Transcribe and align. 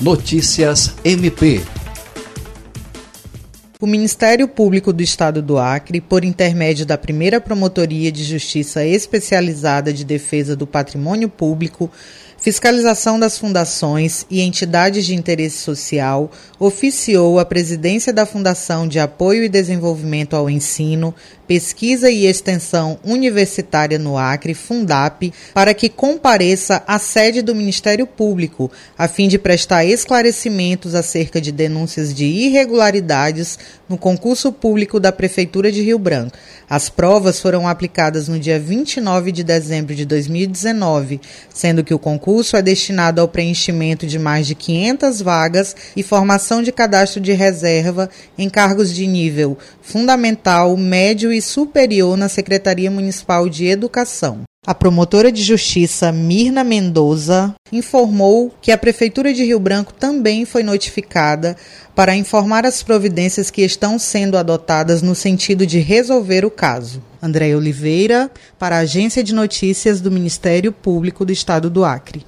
Notícias 0.00 0.94
MP. 1.04 1.75
O 3.78 3.86
Ministério 3.86 4.48
Público 4.48 4.90
do 4.90 5.02
Estado 5.02 5.42
do 5.42 5.58
Acre, 5.58 6.00
por 6.00 6.24
intermédio 6.24 6.86
da 6.86 6.96
primeira 6.96 7.38
Promotoria 7.38 8.10
de 8.10 8.24
Justiça 8.24 8.82
Especializada 8.86 9.92
de 9.92 10.02
Defesa 10.02 10.56
do 10.56 10.66
Patrimônio 10.66 11.28
Público, 11.28 11.90
Fiscalização 12.38 13.18
das 13.18 13.38
Fundações 13.38 14.24
e 14.30 14.40
Entidades 14.40 15.04
de 15.04 15.14
Interesse 15.14 15.58
Social, 15.58 16.30
oficiou 16.58 17.38
a 17.38 17.44
presidência 17.44 18.12
da 18.12 18.24
Fundação 18.24 18.86
de 18.86 18.98
Apoio 18.98 19.42
e 19.42 19.48
Desenvolvimento 19.48 20.36
ao 20.36 20.48
Ensino, 20.48 21.14
Pesquisa 21.46 22.10
e 22.10 22.26
Extensão 22.26 22.98
Universitária 23.04 23.98
no 23.98 24.18
Acre, 24.18 24.52
Fundap, 24.52 25.32
para 25.54 25.72
que 25.72 25.88
compareça 25.88 26.82
à 26.86 26.98
sede 26.98 27.40
do 27.40 27.54
Ministério 27.54 28.06
Público, 28.06 28.70
a 28.98 29.08
fim 29.08 29.28
de 29.28 29.38
prestar 29.38 29.84
esclarecimentos 29.84 30.94
acerca 30.94 31.40
de 31.40 31.50
denúncias 31.50 32.14
de 32.14 32.26
irregularidades 32.26 33.58
no 33.88 33.96
concurso 33.96 34.52
público 34.52 34.98
da 34.98 35.12
Prefeitura 35.12 35.70
de 35.70 35.82
Rio 35.82 35.98
Branco. 35.98 36.36
As 36.68 36.88
provas 36.88 37.40
foram 37.40 37.68
aplicadas 37.68 38.28
no 38.28 38.38
dia 38.38 38.58
29 38.58 39.30
de 39.30 39.44
dezembro 39.44 39.94
de 39.94 40.04
2019, 40.04 41.20
sendo 41.48 41.84
que 41.84 41.94
o 41.94 41.98
concurso 41.98 42.56
é 42.56 42.62
destinado 42.62 43.20
ao 43.20 43.28
preenchimento 43.28 44.06
de 44.06 44.18
mais 44.18 44.46
de 44.46 44.54
500 44.54 45.22
vagas 45.22 45.76
e 45.96 46.02
formação 46.02 46.62
de 46.62 46.72
cadastro 46.72 47.20
de 47.20 47.32
reserva 47.32 48.10
em 48.36 48.48
cargos 48.48 48.92
de 48.92 49.06
nível 49.06 49.56
fundamental, 49.80 50.76
médio 50.76 51.32
e 51.32 51.40
superior 51.40 52.16
na 52.16 52.28
Secretaria 52.28 52.90
Municipal 52.90 53.48
de 53.48 53.66
Educação. 53.66 54.42
A 54.66 54.74
promotora 54.74 55.30
de 55.30 55.44
justiça 55.44 56.10
Mirna 56.10 56.64
Mendoza 56.64 57.54
informou 57.70 58.52
que 58.60 58.72
a 58.72 58.76
Prefeitura 58.76 59.32
de 59.32 59.44
Rio 59.44 59.60
Branco 59.60 59.94
também 59.94 60.44
foi 60.44 60.64
notificada 60.64 61.56
para 61.94 62.16
informar 62.16 62.66
as 62.66 62.82
providências 62.82 63.48
que 63.48 63.62
estão 63.62 63.96
sendo 63.96 64.36
adotadas 64.36 65.02
no 65.02 65.14
sentido 65.14 65.64
de 65.64 65.78
resolver 65.78 66.44
o 66.44 66.50
caso. 66.50 67.00
André 67.22 67.54
Oliveira, 67.54 68.28
para 68.58 68.74
a 68.74 68.80
Agência 68.80 69.22
de 69.22 69.32
Notícias 69.32 70.00
do 70.00 70.10
Ministério 70.10 70.72
Público 70.72 71.24
do 71.24 71.30
Estado 71.30 71.70
do 71.70 71.84
Acre. 71.84 72.26